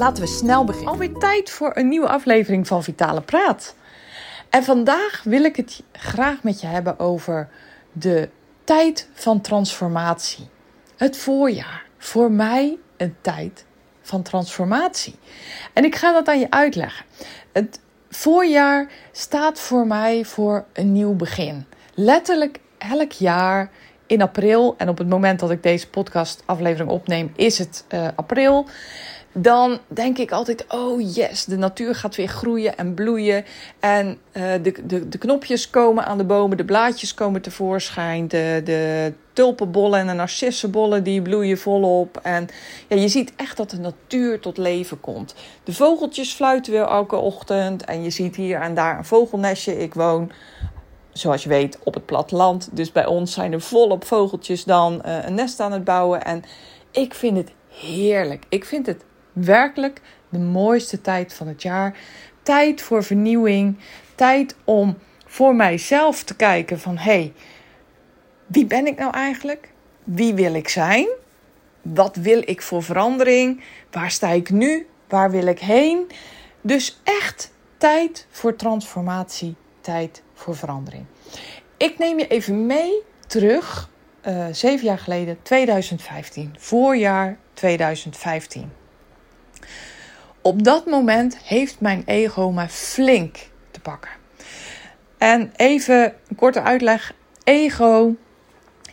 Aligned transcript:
Laten 0.00 0.22
we 0.22 0.28
snel 0.28 0.64
beginnen. 0.64 0.92
Alweer 0.92 1.12
tijd 1.12 1.50
voor 1.50 1.70
een 1.74 1.88
nieuwe 1.88 2.08
aflevering 2.08 2.66
van 2.66 2.82
Vitale 2.82 3.20
Praat. 3.20 3.74
En 4.50 4.64
vandaag 4.64 5.20
wil 5.24 5.44
ik 5.44 5.56
het 5.56 5.82
graag 5.92 6.42
met 6.42 6.60
je 6.60 6.66
hebben 6.66 6.98
over 6.98 7.48
de 7.92 8.28
tijd 8.64 9.08
van 9.12 9.40
transformatie. 9.40 10.48
Het 10.96 11.16
voorjaar. 11.16 11.84
Voor 11.98 12.32
mij 12.32 12.78
een 12.96 13.16
tijd 13.20 13.64
van 14.02 14.22
transformatie. 14.22 15.14
En 15.72 15.84
ik 15.84 15.94
ga 15.94 16.12
dat 16.12 16.28
aan 16.28 16.38
je 16.38 16.50
uitleggen. 16.50 17.04
Het 17.52 17.80
voorjaar 18.10 18.90
staat 19.12 19.60
voor 19.60 19.86
mij 19.86 20.24
voor 20.24 20.64
een 20.72 20.92
nieuw 20.92 21.14
begin. 21.14 21.66
Letterlijk 21.94 22.60
elk 22.78 23.12
jaar 23.12 23.70
in 24.06 24.22
april, 24.22 24.74
en 24.78 24.88
op 24.88 24.98
het 24.98 25.08
moment 25.08 25.40
dat 25.40 25.50
ik 25.50 25.62
deze 25.62 25.88
podcast 25.88 26.42
aflevering 26.46 26.90
opneem, 26.90 27.32
is 27.36 27.58
het 27.58 27.84
uh, 27.88 28.08
april 28.14 28.66
dan 29.32 29.78
denk 29.88 30.18
ik 30.18 30.30
altijd: 30.30 30.64
oh 30.68 31.14
yes, 31.14 31.44
de 31.44 31.56
natuur 31.56 31.94
gaat 31.94 32.16
weer 32.16 32.28
groeien 32.28 32.76
en 32.76 32.94
bloeien. 32.94 33.44
En 33.80 34.18
uh, 34.32 34.52
de, 34.62 34.74
de, 34.86 35.08
de 35.08 35.18
knopjes 35.18 35.70
komen 35.70 36.04
aan 36.04 36.18
de 36.18 36.24
bomen, 36.24 36.56
de 36.56 36.64
blaadjes 36.64 37.14
komen 37.14 37.42
tevoorschijn. 37.42 38.28
De, 38.28 38.60
de 38.64 39.12
tulpenbollen 39.32 40.00
en 40.00 40.06
de 40.06 40.12
narcissenbollen 40.12 41.04
die 41.04 41.22
bloeien 41.22 41.58
volop. 41.58 42.20
En 42.22 42.48
ja, 42.88 42.96
je 42.96 43.08
ziet 43.08 43.32
echt 43.36 43.56
dat 43.56 43.70
de 43.70 43.78
natuur 43.78 44.40
tot 44.40 44.56
leven 44.56 45.00
komt. 45.00 45.34
De 45.64 45.72
vogeltjes 45.72 46.32
fluiten 46.32 46.72
weer 46.72 46.86
elke 46.86 47.16
ochtend. 47.16 47.84
En 47.84 48.02
je 48.02 48.10
ziet 48.10 48.36
hier 48.36 48.60
en 48.60 48.74
daar 48.74 48.98
een 48.98 49.04
vogelnestje. 49.04 49.78
Ik 49.78 49.94
woon 49.94 50.32
zoals 51.12 51.42
je 51.42 51.48
weet, 51.48 51.78
op 51.84 51.94
het 51.94 52.06
platteland. 52.06 52.68
Dus 52.72 52.92
bij 52.92 53.06
ons 53.06 53.32
zijn 53.32 53.52
er 53.52 53.60
volop 53.60 54.04
vogeltjes 54.04 54.64
dan 54.64 55.02
uh, 55.06 55.24
een 55.24 55.34
nest 55.34 55.60
aan 55.60 55.72
het 55.72 55.84
bouwen. 55.84 56.24
En 56.24 56.42
ik 56.90 57.14
vind 57.14 57.36
het 57.36 57.52
heerlijk. 57.68 58.44
Ik 58.48 58.64
vind 58.64 58.86
het 58.86 59.04
werkelijk 59.44 60.00
de 60.28 60.38
mooiste 60.38 61.00
tijd 61.00 61.34
van 61.34 61.46
het 61.46 61.62
jaar. 61.62 61.98
Tijd 62.42 62.82
voor 62.82 63.04
vernieuwing. 63.04 63.78
Tijd 64.14 64.56
om 64.64 64.98
voor 65.26 65.54
mijzelf 65.54 66.22
te 66.24 66.36
kijken 66.36 66.80
van 66.80 66.96
hé, 66.96 67.02
hey, 67.02 67.32
wie 68.46 68.66
ben 68.66 68.86
ik 68.86 68.98
nou 68.98 69.12
eigenlijk? 69.12 69.72
Wie 70.04 70.34
wil 70.34 70.54
ik 70.54 70.68
zijn? 70.68 71.08
Wat 71.82 72.16
wil 72.16 72.42
ik 72.44 72.62
voor 72.62 72.82
verandering? 72.82 73.62
Waar 73.90 74.10
sta 74.10 74.28
ik 74.28 74.50
nu? 74.50 74.86
Waar 75.08 75.30
wil 75.30 75.46
ik 75.46 75.58
heen? 75.58 76.06
Dus 76.60 77.00
echt 77.04 77.52
tijd 77.76 78.26
voor 78.30 78.56
transformatie, 78.56 79.54
tijd 79.80 80.22
voor 80.34 80.56
verandering. 80.56 81.04
Ik 81.76 81.98
neem 81.98 82.18
je 82.18 82.26
even 82.26 82.66
mee 82.66 83.02
terug, 83.26 83.90
uh, 84.26 84.46
zeven 84.52 84.86
jaar 84.86 84.98
geleden, 84.98 85.42
2015, 85.42 86.54
voorjaar 86.58 87.38
2015. 87.54 88.79
Op 90.42 90.64
dat 90.64 90.86
moment 90.86 91.38
heeft 91.38 91.80
mijn 91.80 92.02
ego 92.06 92.50
me 92.50 92.68
flink 92.68 93.36
te 93.70 93.80
pakken. 93.80 94.10
En 95.18 95.52
even 95.56 96.14
een 96.28 96.36
korte 96.36 96.62
uitleg. 96.62 97.12
Ego 97.44 98.16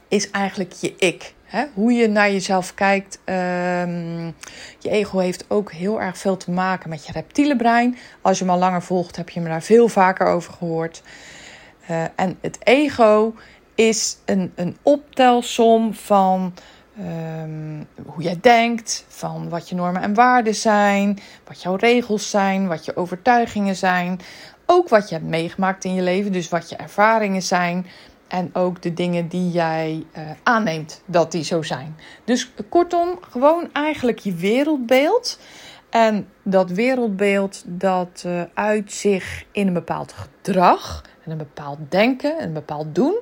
is 0.07 0.31
eigenlijk 0.31 0.71
je 0.73 0.95
ik. 0.97 1.33
Hè? 1.43 1.65
Hoe 1.73 1.93
je 1.93 2.07
naar 2.07 2.31
jezelf 2.31 2.73
kijkt. 2.73 3.19
Um, 3.25 4.35
je 4.79 4.89
ego 4.89 5.19
heeft 5.19 5.45
ook 5.47 5.71
heel 5.71 6.01
erg 6.01 6.17
veel 6.17 6.37
te 6.37 6.51
maken 6.51 6.89
met 6.89 7.05
je 7.05 7.11
reptiele 7.11 7.55
brein. 7.55 7.97
Als 8.21 8.39
je 8.39 8.45
me 8.45 8.51
al 8.51 8.57
langer 8.57 8.83
volgt, 8.83 9.15
heb 9.15 9.29
je 9.29 9.39
me 9.39 9.49
daar 9.49 9.63
veel 9.63 9.87
vaker 9.87 10.27
over 10.27 10.53
gehoord. 10.53 11.01
Uh, 11.91 12.03
en 12.15 12.37
het 12.41 12.57
ego 12.63 13.33
is 13.75 14.17
een, 14.25 14.51
een 14.55 14.77
optelsom 14.81 15.93
van 15.93 16.53
Um, 16.99 17.87
hoe 18.05 18.23
jij 18.23 18.37
denkt, 18.41 19.05
van 19.07 19.49
wat 19.49 19.69
je 19.69 19.75
normen 19.75 20.01
en 20.01 20.13
waarden 20.13 20.55
zijn, 20.55 21.19
wat 21.47 21.61
jouw 21.61 21.75
regels 21.75 22.29
zijn, 22.29 22.67
wat 22.67 22.85
je 22.85 22.95
overtuigingen 22.95 23.75
zijn. 23.75 24.19
Ook 24.65 24.89
wat 24.89 25.09
je 25.09 25.15
hebt 25.15 25.27
meegemaakt 25.27 25.83
in 25.83 25.93
je 25.93 26.01
leven, 26.01 26.31
dus 26.31 26.49
wat 26.49 26.69
je 26.69 26.75
ervaringen 26.75 27.41
zijn. 27.41 27.85
En 28.27 28.49
ook 28.53 28.81
de 28.81 28.93
dingen 28.93 29.27
die 29.27 29.51
jij 29.51 30.05
uh, 30.17 30.23
aanneemt 30.43 31.01
dat 31.05 31.31
die 31.31 31.43
zo 31.43 31.61
zijn. 31.61 31.95
Dus 32.23 32.51
kortom, 32.69 33.17
gewoon 33.29 33.69
eigenlijk 33.73 34.19
je 34.19 34.33
wereldbeeld. 34.33 35.39
En 35.89 36.27
dat 36.43 36.69
wereldbeeld 36.69 37.63
dat 37.65 38.23
uh, 38.25 38.41
uit 38.53 38.91
zich 38.91 39.45
in 39.51 39.67
een 39.67 39.73
bepaald 39.73 40.13
gedrag 40.13 41.03
en 41.23 41.31
een 41.31 41.37
bepaald 41.37 41.79
denken 41.89 42.39
en 42.39 42.47
een 42.47 42.53
bepaald 42.53 42.95
doen. 42.95 43.19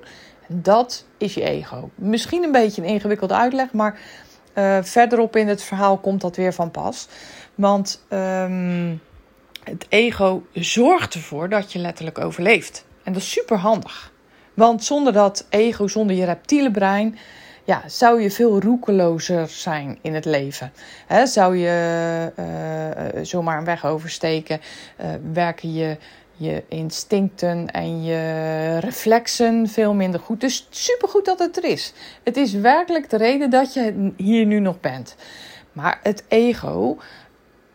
Dat 0.48 1.06
is 1.18 1.34
je 1.34 1.44
ego. 1.44 1.90
Misschien 1.96 2.44
een 2.44 2.52
beetje 2.52 2.82
een 2.82 2.88
ingewikkelde 2.88 3.34
uitleg, 3.34 3.74
maar 3.74 4.00
uh, 4.54 4.78
verderop 4.82 5.36
in 5.36 5.48
het 5.48 5.64
verhaal 5.64 5.98
komt 5.98 6.22
dat 6.22 6.36
weer 6.36 6.54
van 6.54 6.72
pas. 6.72 7.08
Want 7.56 8.04
um, 8.10 9.02
het 9.64 9.86
ego 9.90 10.44
zorgt 10.54 11.14
ervoor 11.14 11.50
dat 11.50 11.74
je 11.74 11.80
letterlijk 11.80 12.20
overleeft. 12.20 12.86
En 13.04 13.14
dat 13.14 13.22
is 13.22 13.32
super 13.32 13.58
handig. 13.58 14.12
Want 14.54 14.84
zonder 14.84 15.14
dat 15.14 15.46
ego, 15.50 15.88
zonder 15.88 16.16
je 16.16 16.26
reptiele 16.26 16.72
brein, 16.72 17.18
ja, 17.64 17.82
zou 17.88 18.22
je 18.22 18.32
veel 18.32 18.62
roekelozer 18.62 19.48
zijn 19.48 19.98
in 20.02 20.14
het 20.14 20.26
leven. 20.26 20.72
Zou 21.24 21.58
je 21.58 22.32
uh, 23.16 23.24
zomaar 23.24 23.58
een 23.58 23.66
weg 23.66 23.86
oversteken, 23.86 24.62
werken 25.34 25.74
je 25.74 25.98
je 26.36 26.64
instincten 26.68 27.72
en 27.72 28.04
je 28.04 28.78
reflexen 28.80 29.68
veel 29.68 29.94
minder 29.94 30.20
goed. 30.20 30.42
Dus 30.42 30.68
supergoed 30.70 31.26
dat 31.26 31.40
het 31.40 31.58
er 31.58 31.64
is. 31.64 31.94
Het 32.24 32.38
is 32.38 32.54
werkelijk 32.54 33.10
de 33.10 33.18
reden 33.18 33.50
dat 33.50 33.74
je 33.74 34.12
hier 34.18 34.46
nu 34.46 34.60
nog 34.60 34.80
bent. 34.80 35.16
Maar 35.72 36.00
het 36.04 36.24
ego 36.28 36.98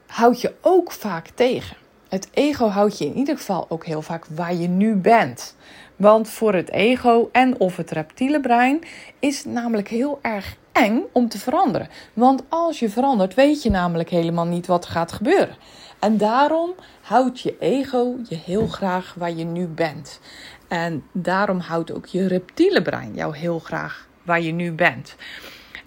houdt 0.07 0.41
je 0.41 0.55
ook 0.61 0.93
vaak 0.93 1.29
tegen. 1.35 1.77
Het 2.09 2.29
ego 2.33 2.69
houdt 2.69 2.99
je 2.99 3.05
in 3.05 3.17
ieder 3.17 3.37
geval 3.37 3.67
ook 3.69 3.85
heel 3.85 4.03
vaak 4.03 4.25
waar 4.35 4.55
je 4.55 4.69
nu 4.69 4.95
bent. 4.95 5.55
Want 5.97 6.29
voor 6.29 6.55
het 6.55 6.71
ego 6.71 7.29
en 7.33 7.61
of 7.61 7.77
het 7.77 7.91
reptiele 7.91 8.41
brein 8.41 8.81
is 9.19 9.39
het 9.39 9.53
namelijk 9.53 9.89
heel 9.89 10.19
erg 10.23 10.57
eng 10.73 11.03
om 11.13 11.29
te 11.29 11.39
veranderen. 11.39 11.89
Want 12.13 12.43
als 12.49 12.79
je 12.79 12.91
verandert, 12.91 13.35
weet 13.35 13.63
je 13.63 13.71
namelijk 13.71 14.11
helemaal 14.11 14.47
niet 14.47 14.67
wat 14.67 14.87
gaat 14.87 15.13
gebeuren. 15.13 15.57
En 16.01 16.17
daarom 16.17 16.75
houdt 17.01 17.41
je 17.41 17.57
ego 17.59 18.17
je 18.29 18.37
heel 18.37 18.67
graag 18.67 19.15
waar 19.19 19.33
je 19.33 19.45
nu 19.45 19.67
bent. 19.67 20.21
En 20.69 21.05
daarom 21.13 21.59
houdt 21.59 21.93
ook 21.93 22.07
je 22.07 22.29
reptiele 22.29 22.83
brein 22.83 23.15
jou 23.15 23.37
heel 23.37 23.59
graag 23.59 24.09
waar 24.23 24.41
je 24.41 24.53
nu 24.53 24.73
bent. 24.73 25.17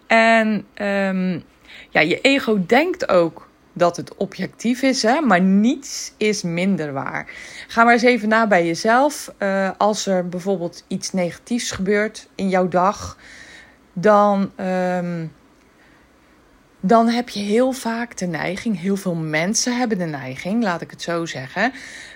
En 0.07 0.66
um, 0.75 1.44
ja, 1.90 2.02
je 2.02 2.22
ego 2.22 2.66
denkt 2.66 3.09
ook 3.09 3.50
dat 3.73 3.97
het 3.97 4.16
objectief 4.16 4.81
is, 4.81 5.02
hè? 5.02 5.22
maar 5.22 5.41
niets 5.41 6.13
is 6.18 6.41
minder 6.41 6.94
waar. 6.94 7.31
Ga 7.68 7.84
maar 7.84 7.94
eens 7.94 8.02
even 8.02 8.29
na 8.29 8.47
bij 8.47 8.66
jezelf. 8.66 9.34
Uh, 9.40 9.69
als 9.78 10.06
er 10.06 10.29
bijvoorbeeld 10.29 10.84
iets 10.88 11.12
negatiefs 11.12 11.72
gebeurt 11.72 12.28
in 12.35 12.50
jouw 12.50 12.68
dag, 12.68 13.18
dan. 13.94 14.52
Um, 14.59 15.31
dan 16.86 17.08
heb 17.08 17.30
je 17.30 17.40
heel 17.40 17.72
vaak 17.72 18.18
de 18.18 18.26
neiging, 18.26 18.80
heel 18.80 18.96
veel 18.96 19.16
mensen 19.16 19.78
hebben 19.78 19.98
de 19.98 20.06
neiging, 20.06 20.64
laat 20.64 20.82
ik 20.82 20.92
het 20.92 21.02
zo 21.02 21.26
zeggen, 21.26 21.72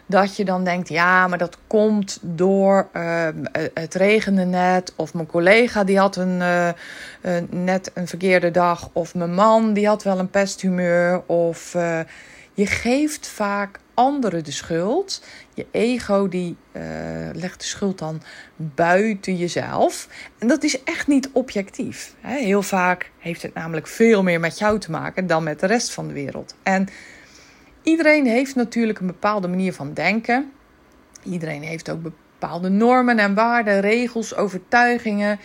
dat 0.05 0.35
je 0.35 0.45
dan 0.45 0.63
denkt, 0.63 0.89
ja, 0.89 1.27
maar 1.27 1.37
dat 1.37 1.57
komt 1.67 2.19
door 2.21 2.87
uh, 2.93 3.27
het 3.73 3.93
regende 3.95 4.45
net, 4.45 4.93
of 4.95 5.13
mijn 5.13 5.27
collega 5.27 5.83
die 5.83 5.97
had 5.97 6.15
een, 6.15 6.39
uh, 6.39 6.67
uh, 7.21 7.37
net 7.49 7.91
een 7.93 8.07
verkeerde 8.07 8.51
dag, 8.51 8.89
of 8.93 9.15
mijn 9.15 9.33
man 9.33 9.73
die 9.73 9.87
had 9.87 10.03
wel 10.03 10.19
een 10.19 10.29
pesthumeur, 10.29 11.23
of 11.25 11.71
je 12.53 12.65
geeft 12.65 13.27
vaak 13.27 13.79
anderen 13.97 14.43
de 14.43 14.51
schuld. 14.51 15.21
Je 15.53 15.65
ego 15.71 16.27
die 16.27 16.55
uh, 16.71 16.83
legt 17.33 17.59
de 17.59 17.65
schuld 17.65 17.97
dan 17.97 18.21
buiten 18.55 19.37
jezelf. 19.37 20.07
En 20.37 20.47
dat 20.47 20.63
is 20.63 20.83
echt 20.83 21.07
niet 21.07 21.29
objectief. 21.33 22.15
Heel 22.21 22.61
vaak 22.61 23.11
heeft 23.17 23.41
het 23.41 23.53
namelijk 23.53 23.87
veel 23.87 24.23
meer 24.23 24.39
met 24.39 24.57
jou 24.57 24.79
te 24.79 24.91
maken 24.91 25.27
dan 25.27 25.43
met 25.43 25.59
de 25.59 25.65
rest 25.65 25.93
van 25.93 26.07
de 26.07 26.13
wereld. 26.13 26.55
En 26.63 26.87
iedereen 27.83 28.25
heeft 28.25 28.55
natuurlijk 28.55 28.99
een 28.99 29.07
bepaalde 29.07 29.47
manier 29.47 29.73
van 29.73 29.93
denken. 29.93 30.51
Iedereen 31.23 31.63
heeft 31.63 31.89
ook 31.89 32.01
bepaalde 32.01 32.69
normen 32.69 33.19
en 33.19 33.33
waarden, 33.33 33.79
regels, 33.79 34.35
overtuigingen. 34.35 35.39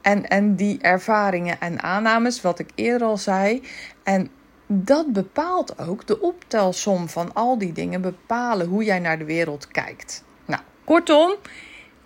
En, 0.00 0.28
en 0.28 0.54
die 0.54 0.78
ervaringen 0.80 1.60
en 1.60 1.82
aannames, 1.82 2.40
wat 2.40 2.58
ik 2.58 2.70
eerder 2.74 3.06
al 3.06 3.18
zei. 3.18 3.62
En 4.02 4.30
dat 4.74 5.12
bepaalt 5.12 5.78
ook 5.78 6.06
de 6.06 6.20
optelsom 6.20 7.08
van 7.08 7.34
al 7.34 7.58
die 7.58 7.72
dingen, 7.72 8.00
bepalen 8.00 8.66
hoe 8.66 8.84
jij 8.84 8.98
naar 8.98 9.18
de 9.18 9.24
wereld 9.24 9.68
kijkt. 9.68 10.24
Nou, 10.44 10.62
kortom, 10.84 11.34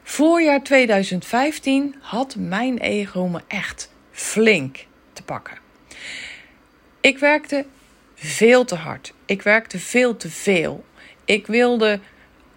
voorjaar 0.03 0.63
2015 0.63 1.95
had 2.01 2.37
mijn 2.37 2.79
ego 2.79 3.29
me 3.29 3.41
echt 3.47 3.91
flink 4.11 4.87
te 5.13 5.23
pakken. 5.23 5.59
Ik 7.01 7.19
werkte 7.19 7.67
veel 8.15 8.65
te 8.65 8.75
hard. 8.75 9.15
Ik 9.27 9.43
werkte 9.43 9.79
veel 9.79 10.17
te 10.17 10.31
veel. 10.31 10.85
Ik 11.25 11.47
wilde 11.47 12.01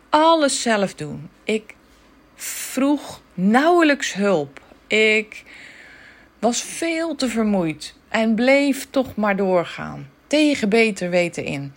alles 0.10 0.62
zelf 0.62 0.96
doen. 0.96 1.30
Ik 1.44 1.76
vroeg 2.36 3.22
nauwelijks 3.34 4.14
hulp. 4.14 4.62
Ik 4.88 5.44
was 6.40 6.64
veel 6.64 7.16
te 7.16 7.30
vermoeid 7.30 7.98
en 8.10 8.36
bleef 8.36 8.88
toch 8.90 9.16
maar 9.16 9.36
doorgaan. 9.36 10.10
Tegen 10.28 10.70
beter 10.70 11.10
weten 11.10 11.44
in. 11.44 11.74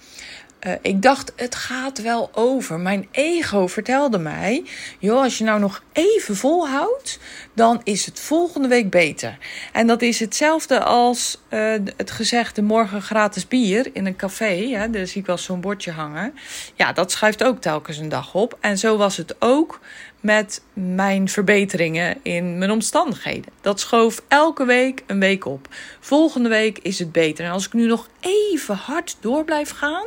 Uh, 0.67 0.73
ik 0.83 1.03
dacht, 1.03 1.33
het 1.37 1.55
gaat 1.55 2.03
wel 2.03 2.31
over. 2.33 2.81
Mijn 2.81 3.09
ego 3.11 3.67
vertelde 3.67 4.19
mij: 4.19 4.65
joh, 4.99 5.23
als 5.23 5.39
je 5.39 5.45
nou 5.45 5.61
nog 5.61 5.83
even 5.93 6.37
volhoudt, 6.37 7.19
dan 7.55 7.81
is 7.85 8.07
het 8.07 8.21
volgende 8.21 8.69
week 8.69 8.91
beter. 8.91 9.39
En 9.73 9.87
dat 9.87 10.03
is 10.03 10.21
hetzelfde 10.21 10.83
als 10.83 11.39
uh, 11.51 11.75
het 11.97 12.11
gezegde 12.11 12.63
morgen 12.63 13.03
gratis 13.03 13.49
bier 13.49 13.91
in 13.93 14.07
een 14.07 14.17
café. 14.17 14.69
Hè, 14.69 14.91
daar 14.91 15.07
zie 15.07 15.21
ik 15.21 15.27
wel 15.27 15.39
zo'n 15.39 15.61
bordje 15.61 15.91
hangen. 15.91 16.35
Ja, 16.75 16.93
dat 16.93 17.11
schuift 17.13 17.45
ook 17.45 17.61
telkens 17.61 17.99
een 17.99 18.09
dag 18.09 18.35
op. 18.35 18.59
En 18.61 18.79
zo 18.79 18.97
was 18.97 19.17
het 19.17 19.35
ook 19.39 19.81
met 20.23 20.63
mijn 20.73 21.29
verbeteringen 21.29 22.19
in 22.23 22.59
mijn 22.59 22.71
omstandigheden. 22.71 23.53
Dat 23.61 23.81
schoof 23.81 24.23
elke 24.29 24.65
week 24.65 25.03
een 25.07 25.21
week 25.21 25.45
op. 25.45 25.69
Volgende 26.01 26.49
week 26.49 26.79
is 26.79 26.99
het 26.99 27.13
beter. 27.13 27.45
En 27.45 27.51
als 27.51 27.67
ik 27.67 27.73
nu 27.73 27.87
nog 27.87 28.09
even 28.21 28.75
hard 28.75 29.17
door 29.21 29.45
blijf 29.45 29.71
gaan, 29.71 30.07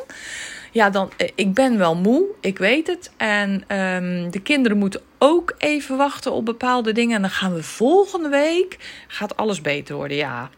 ja, 0.71 0.89
dan 0.89 1.11
eh, 1.17 1.29
ik 1.35 1.53
ben 1.53 1.77
wel 1.77 1.95
moe, 1.95 2.25
ik 2.39 2.57
weet 2.57 2.87
het. 2.87 3.11
En 3.17 3.51
um, 3.77 4.31
de 4.31 4.41
kinderen 4.43 4.77
moeten 4.77 5.01
ook 5.17 5.55
even 5.57 5.97
wachten 5.97 6.31
op 6.31 6.45
bepaalde 6.45 6.91
dingen. 6.91 7.15
En 7.15 7.21
dan 7.21 7.31
gaan 7.31 7.53
we 7.53 7.63
volgende 7.63 8.29
week 8.29 8.77
gaat 9.07 9.37
alles 9.37 9.61
beter 9.61 9.95
worden. 9.95 10.17
Ja, 10.17 10.49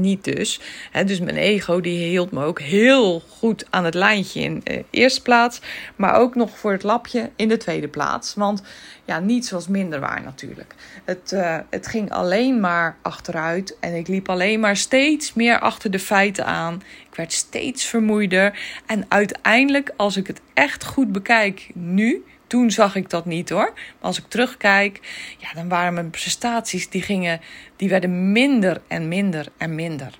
niet 0.00 0.24
dus. 0.24 0.60
dus 1.06 1.20
mijn 1.20 1.36
ego 1.36 1.80
die 1.80 2.08
hield 2.08 2.30
me 2.30 2.44
ook 2.44 2.60
heel 2.60 3.20
goed 3.20 3.66
aan 3.70 3.84
het 3.84 3.94
lijntje 3.94 4.40
in 4.40 4.60
de 4.64 4.84
eerste 4.90 5.22
plaats. 5.22 5.60
Maar 5.96 6.14
ook 6.14 6.34
nog 6.34 6.58
voor 6.58 6.72
het 6.72 6.82
lapje 6.82 7.30
in 7.36 7.48
de 7.48 7.56
tweede 7.56 7.88
plaats. 7.88 8.34
Want 8.34 8.62
ja, 9.04 9.20
niets 9.20 9.50
was 9.50 9.68
minder 9.68 10.00
waar 10.00 10.22
natuurlijk. 10.22 10.74
Het, 11.04 11.32
uh, 11.32 11.58
het 11.70 11.86
ging 11.86 12.10
alleen 12.10 12.60
maar 12.60 12.96
achteruit. 13.02 13.76
En 13.80 13.94
ik 13.94 14.08
liep 14.08 14.28
alleen 14.28 14.60
maar 14.60 14.76
steeds 14.76 15.34
meer 15.34 15.60
achter 15.60 15.90
de 15.90 15.98
feiten 15.98 16.46
aan. 16.46 16.82
Ik 17.10 17.14
werd 17.14 17.32
steeds 17.32 17.84
vermoeider. 17.84 18.58
En 18.86 19.04
uiteindelijk, 19.08 19.92
als 19.96 20.16
ik 20.16 20.26
het 20.26 20.40
echt 20.54 20.84
goed 20.84 21.12
bekijk 21.12 21.68
nu 21.74 22.24
toen 22.46 22.70
zag 22.70 22.94
ik 22.94 23.10
dat 23.10 23.24
niet 23.24 23.50
hoor. 23.50 23.72
Maar 23.74 23.94
als 24.00 24.18
ik 24.18 24.24
terugkijk, 24.28 25.00
ja, 25.38 25.48
dan 25.54 25.68
waren 25.68 25.94
mijn 25.94 26.10
prestaties 26.10 26.88
die 26.88 27.02
gingen, 27.02 27.40
die 27.76 27.88
werden 27.88 28.32
minder 28.32 28.80
en 28.88 29.08
minder 29.08 29.46
en 29.56 29.74
minder. 29.74 30.18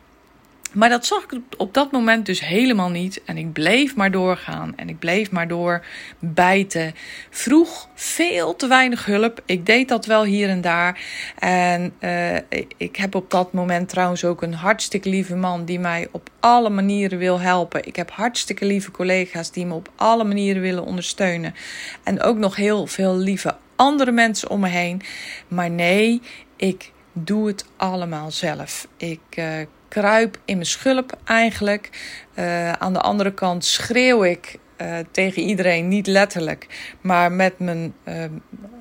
Maar 0.72 0.88
dat 0.88 1.06
zag 1.06 1.22
ik 1.22 1.40
op 1.56 1.74
dat 1.74 1.92
moment 1.92 2.26
dus 2.26 2.40
helemaal 2.40 2.90
niet. 2.90 3.22
En 3.24 3.36
ik 3.36 3.52
bleef 3.52 3.96
maar 3.96 4.10
doorgaan. 4.10 4.72
En 4.76 4.88
ik 4.88 4.98
bleef 4.98 5.30
maar 5.30 5.48
door 5.48 5.84
bijten. 6.18 6.94
Vroeg 7.30 7.88
veel 7.94 8.56
te 8.56 8.66
weinig 8.66 9.04
hulp. 9.04 9.42
Ik 9.46 9.66
deed 9.66 9.88
dat 9.88 10.06
wel 10.06 10.24
hier 10.24 10.48
en 10.48 10.60
daar. 10.60 11.00
En 11.38 11.92
uh, 12.00 12.36
ik 12.76 12.96
heb 12.96 13.14
op 13.14 13.30
dat 13.30 13.52
moment 13.52 13.88
trouwens 13.88 14.24
ook 14.24 14.42
een 14.42 14.54
hartstikke 14.54 15.08
lieve 15.08 15.36
man 15.36 15.64
die 15.64 15.78
mij 15.78 16.08
op 16.10 16.30
alle 16.40 16.70
manieren 16.70 17.18
wil 17.18 17.40
helpen. 17.40 17.86
Ik 17.86 17.96
heb 17.96 18.10
hartstikke 18.10 18.64
lieve 18.64 18.90
collega's 18.90 19.50
die 19.50 19.66
me 19.66 19.74
op 19.74 19.90
alle 19.96 20.24
manieren 20.24 20.62
willen 20.62 20.84
ondersteunen. 20.84 21.54
En 22.02 22.22
ook 22.22 22.36
nog 22.36 22.56
heel 22.56 22.86
veel 22.86 23.16
lieve 23.16 23.56
andere 23.76 24.10
mensen 24.10 24.50
om 24.50 24.60
me 24.60 24.68
heen. 24.68 25.02
Maar 25.48 25.70
nee, 25.70 26.20
ik 26.56 26.92
doe 27.12 27.46
het 27.46 27.66
allemaal 27.76 28.30
zelf. 28.30 28.88
Ik 28.96 29.20
uh, 29.34 29.44
kruip 29.88 30.38
in 30.44 30.54
mijn 30.54 30.66
schulp 30.66 31.18
eigenlijk. 31.24 31.90
Uh, 32.34 32.72
aan 32.72 32.92
de 32.92 33.00
andere 33.00 33.34
kant 33.34 33.64
schreeuw 33.64 34.24
ik 34.24 34.58
uh, 34.80 34.96
tegen 35.10 35.42
iedereen, 35.42 35.88
niet 35.88 36.06
letterlijk, 36.06 36.66
maar 37.00 37.32
met 37.32 37.58
mijn 37.58 37.94
uh, 38.08 38.24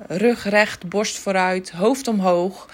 rug 0.06 0.48
recht, 0.48 0.88
borst 0.88 1.18
vooruit, 1.18 1.70
hoofd 1.70 2.08
omhoog. 2.08 2.68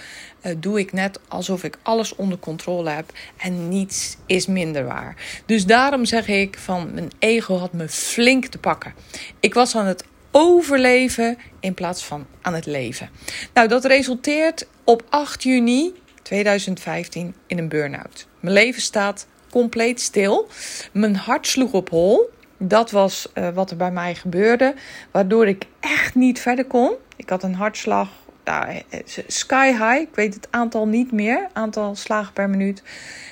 doe 0.56 0.78
ik 0.78 0.92
net 0.92 1.20
alsof 1.28 1.64
ik 1.64 1.78
alles 1.82 2.14
onder 2.14 2.38
controle 2.38 2.90
heb 2.90 3.12
en 3.36 3.68
niets 3.68 4.16
is 4.26 4.46
minder 4.46 4.84
waar. 4.84 5.16
Dus 5.46 5.66
daarom 5.66 6.04
zeg 6.04 6.28
ik 6.28 6.58
van 6.58 6.94
mijn 6.94 7.10
ego 7.18 7.56
had 7.56 7.72
me 7.72 7.88
flink 7.88 8.46
te 8.46 8.58
pakken. 8.58 8.94
Ik 9.40 9.54
was 9.54 9.76
aan 9.76 9.86
het 9.86 10.04
overleven 10.32 11.38
in 11.60 11.74
plaats 11.74 12.04
van 12.04 12.26
aan 12.40 12.54
het 12.54 12.66
leven. 12.66 13.10
Nou, 13.54 13.68
dat 13.68 13.84
resulteert 13.84 14.66
op 14.84 15.02
8 15.08 15.42
juni 15.42 15.92
2015 16.32 17.34
in 17.46 17.58
een 17.58 17.68
burn-out. 17.68 18.26
Mijn 18.40 18.54
leven 18.54 18.82
staat 18.82 19.26
compleet 19.50 20.00
stil. 20.00 20.48
Mijn 20.92 21.16
hart 21.16 21.46
sloeg 21.46 21.72
op 21.72 21.88
hol. 21.88 22.30
Dat 22.58 22.90
was 22.90 23.32
uh, 23.34 23.48
wat 23.48 23.70
er 23.70 23.76
bij 23.76 23.90
mij 23.90 24.14
gebeurde, 24.14 24.74
waardoor 25.10 25.46
ik 25.46 25.64
echt 25.80 26.14
niet 26.14 26.40
verder 26.40 26.64
kon. 26.64 26.92
Ik 27.16 27.28
had 27.28 27.42
een 27.42 27.54
hartslag 27.54 28.08
nou, 28.44 28.82
sky 29.26 29.70
high. 29.70 30.00
Ik 30.00 30.14
weet 30.14 30.34
het 30.34 30.48
aantal 30.50 30.86
niet 30.88 31.12
meer, 31.12 31.48
aantal 31.52 31.94
slagen 31.94 32.32
per 32.32 32.50
minuut. 32.50 32.82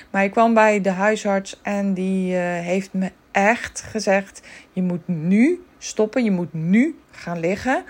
Maar 0.09 0.23
ik 0.23 0.31
kwam 0.31 0.53
bij 0.53 0.81
de 0.81 0.89
huisarts 0.89 1.59
en 1.61 1.93
die 1.93 2.35
heeft 2.35 2.93
me 2.93 3.11
echt 3.31 3.81
gezegd: 3.81 4.41
je 4.73 4.81
moet 4.81 5.07
nu 5.07 5.63
stoppen, 5.77 6.23
je 6.23 6.31
moet 6.31 6.53
nu 6.53 6.99
gaan 7.11 7.39
liggen 7.39 7.83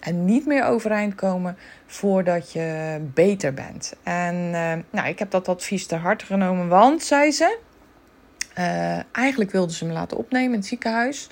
en 0.00 0.24
niet 0.24 0.46
meer 0.46 0.64
overeind 0.64 1.14
komen 1.14 1.56
voordat 1.90 2.52
je 2.52 2.98
beter 3.14 3.54
bent. 3.54 3.94
En 4.02 4.34
uh, 4.34 4.72
nou, 4.90 5.08
ik 5.08 5.18
heb 5.18 5.30
dat 5.30 5.48
advies 5.48 5.86
te 5.86 5.94
harte 5.94 6.24
genomen, 6.24 6.68
want, 6.68 7.02
zei 7.02 7.30
ze, 7.30 7.58
uh, 8.58 8.98
eigenlijk 9.12 9.50
wilden 9.50 9.74
ze 9.74 9.84
me 9.84 9.92
laten 9.92 10.16
opnemen 10.16 10.52
in 10.52 10.58
het 10.58 10.66
ziekenhuis. 10.66 11.28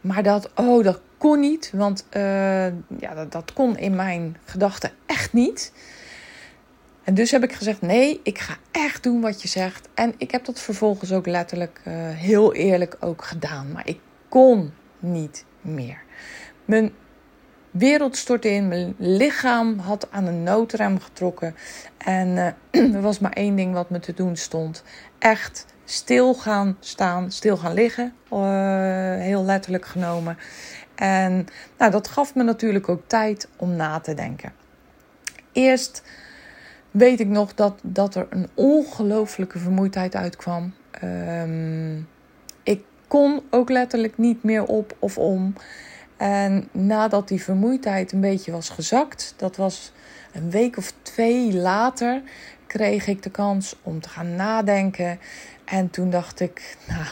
Maar 0.00 0.22
dat, 0.22 0.50
oh, 0.54 0.84
dat 0.84 1.00
kon 1.18 1.40
niet, 1.40 1.70
want 1.74 2.06
uh, 2.16 2.66
ja, 2.98 3.14
dat, 3.14 3.32
dat 3.32 3.52
kon 3.52 3.76
in 3.76 3.96
mijn 3.96 4.36
gedachten 4.44 4.92
echt 5.06 5.32
niet. 5.32 5.72
En 7.04 7.14
dus 7.14 7.30
heb 7.30 7.42
ik 7.42 7.52
gezegd: 7.52 7.80
nee, 7.80 8.20
ik 8.22 8.38
ga 8.38 8.56
echt 8.70 9.02
doen 9.02 9.20
wat 9.20 9.42
je 9.42 9.48
zegt. 9.48 9.88
En 9.94 10.14
ik 10.18 10.30
heb 10.30 10.44
dat 10.44 10.60
vervolgens 10.60 11.12
ook 11.12 11.26
letterlijk 11.26 11.80
heel 12.14 12.54
eerlijk 12.54 12.96
ook 13.00 13.24
gedaan. 13.24 13.72
Maar 13.72 13.88
ik 13.88 13.98
kon 14.28 14.72
niet 14.98 15.44
meer. 15.60 16.02
Mijn 16.64 16.92
wereld 17.70 18.16
stortte 18.16 18.48
in. 18.48 18.68
Mijn 18.68 18.94
lichaam 18.98 19.78
had 19.78 20.08
aan 20.10 20.26
een 20.26 20.42
noodrem 20.42 21.00
getrokken. 21.00 21.54
En 21.98 22.28
uh, 22.28 22.94
er 22.94 23.00
was 23.00 23.18
maar 23.18 23.32
één 23.32 23.56
ding 23.56 23.74
wat 23.74 23.90
me 23.90 24.00
te 24.00 24.14
doen 24.14 24.36
stond. 24.36 24.82
Echt 25.18 25.66
stil 25.84 26.34
gaan 26.34 26.76
staan, 26.80 27.32
stil 27.32 27.56
gaan 27.56 27.74
liggen. 27.74 28.12
Uh, 28.32 28.38
heel 29.16 29.44
letterlijk 29.44 29.86
genomen. 29.86 30.38
En 30.94 31.46
nou, 31.78 31.90
dat 31.90 32.08
gaf 32.08 32.34
me 32.34 32.42
natuurlijk 32.42 32.88
ook 32.88 33.02
tijd 33.06 33.48
om 33.56 33.76
na 33.76 34.00
te 34.00 34.14
denken. 34.14 34.52
Eerst 35.52 36.02
weet 36.90 37.20
ik 37.20 37.28
nog 37.28 37.54
dat, 37.54 37.78
dat 37.82 38.14
er 38.14 38.26
een 38.30 38.48
ongelooflijke 38.54 39.58
vermoeidheid 39.58 40.14
uitkwam. 40.16 40.74
Um, 41.04 42.08
ik 42.62 42.82
kon 43.06 43.42
ook 43.50 43.70
letterlijk 43.70 44.18
niet 44.18 44.42
meer 44.42 44.64
op 44.64 44.96
of 44.98 45.18
om. 45.18 45.54
En 46.20 46.68
nadat 46.72 47.28
die 47.28 47.42
vermoeidheid 47.42 48.12
een 48.12 48.20
beetje 48.20 48.52
was 48.52 48.68
gezakt, 48.68 49.34
dat 49.36 49.56
was 49.56 49.92
een 50.32 50.50
week 50.50 50.76
of 50.76 50.92
twee 51.02 51.52
later, 51.52 52.22
kreeg 52.66 53.06
ik 53.06 53.22
de 53.22 53.30
kans 53.30 53.76
om 53.82 54.00
te 54.00 54.08
gaan 54.08 54.36
nadenken. 54.36 55.18
En 55.64 55.90
toen 55.90 56.10
dacht 56.10 56.40
ik, 56.40 56.76
nou, 56.88 57.04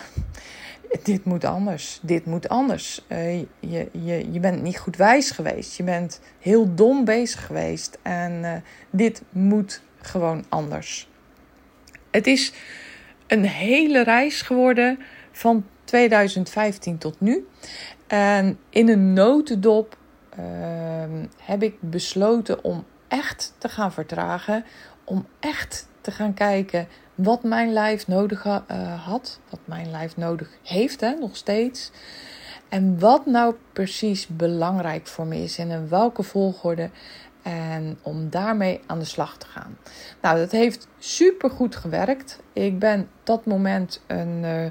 dit 1.02 1.24
moet 1.24 1.44
anders. 1.44 2.00
Dit 2.02 2.26
moet 2.26 2.48
anders. 2.48 3.04
Uh, 3.08 3.38
je, 3.40 3.88
je, 3.92 4.32
je 4.32 4.40
bent 4.40 4.62
niet 4.62 4.78
goed 4.78 4.96
wijs 4.96 5.30
geweest. 5.30 5.76
Je 5.76 5.82
bent 5.82 6.20
heel 6.38 6.74
dom 6.74 7.04
bezig 7.04 7.46
geweest. 7.46 7.98
En 8.02 8.32
uh, 8.32 8.52
dit 8.90 9.22
moet 9.30 9.82
gewoon 10.00 10.44
anders. 10.48 11.08
Het 12.10 12.26
is 12.26 12.52
een 13.26 13.44
hele 13.44 14.02
reis 14.02 14.42
geworden 14.42 14.98
van 15.32 15.66
2015 15.84 16.98
tot 16.98 17.20
nu. 17.20 17.46
En 18.08 18.58
in 18.70 18.88
een 18.88 19.12
notendop 19.12 19.96
uh, 20.38 20.44
heb 21.36 21.62
ik 21.62 21.76
besloten 21.80 22.64
om 22.64 22.84
echt 23.08 23.54
te 23.58 23.68
gaan 23.68 23.92
vertragen. 23.92 24.64
Om 25.04 25.26
echt 25.40 25.88
te 26.00 26.10
gaan 26.10 26.34
kijken 26.34 26.88
wat 27.14 27.42
mijn 27.42 27.72
lijf 27.72 28.06
nodig 28.06 28.44
uh, 28.44 28.60
had. 29.04 29.40
Wat 29.50 29.60
mijn 29.64 29.90
lijf 29.90 30.16
nodig 30.16 30.50
heeft, 30.62 31.00
hè, 31.00 31.14
nog 31.14 31.36
steeds. 31.36 31.90
En 32.68 32.98
wat 32.98 33.26
nou 33.26 33.54
precies 33.72 34.26
belangrijk 34.26 35.06
voor 35.06 35.26
me 35.26 35.42
is 35.42 35.58
en 35.58 35.70
in 35.70 35.88
welke 35.88 36.22
volgorde. 36.22 36.90
En 37.42 37.98
om 38.02 38.30
daarmee 38.30 38.80
aan 38.86 38.98
de 38.98 39.04
slag 39.04 39.38
te 39.38 39.46
gaan. 39.46 39.78
Nou, 40.20 40.38
dat 40.38 40.50
heeft 40.50 40.88
super 40.98 41.50
goed 41.50 41.76
gewerkt. 41.76 42.40
Ik 42.52 42.78
ben 42.78 43.08
dat 43.22 43.46
moment 43.46 44.02
een 44.06 44.42
uh, 44.44 44.66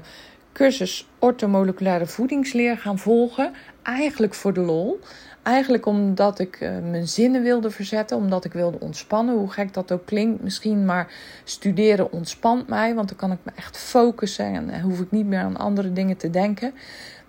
cursus 0.58 1.08
ortomoleculaire 1.18 2.06
voedingsleer 2.06 2.78
gaan 2.78 2.98
volgen. 2.98 3.52
Eigenlijk 3.82 4.34
voor 4.34 4.52
de 4.52 4.60
lol. 4.60 5.00
Eigenlijk 5.42 5.86
omdat 5.86 6.38
ik 6.38 6.60
uh, 6.60 6.70
mijn 6.90 7.08
zinnen 7.08 7.42
wilde 7.42 7.70
verzetten, 7.70 8.16
omdat 8.16 8.44
ik 8.44 8.52
wilde 8.52 8.80
ontspannen. 8.80 9.34
Hoe 9.34 9.50
gek 9.50 9.74
dat 9.74 9.92
ook 9.92 10.06
klinkt 10.06 10.42
misschien, 10.42 10.84
maar 10.84 11.12
studeren 11.44 12.12
ontspant 12.12 12.68
mij. 12.68 12.94
Want 12.94 13.08
dan 13.08 13.16
kan 13.16 13.32
ik 13.32 13.38
me 13.42 13.52
echt 13.54 13.76
focussen 13.76 14.44
en 14.44 14.80
hoef 14.80 15.00
ik 15.00 15.10
niet 15.10 15.26
meer 15.26 15.40
aan 15.40 15.56
andere 15.56 15.92
dingen 15.92 16.16
te 16.16 16.30
denken. 16.30 16.74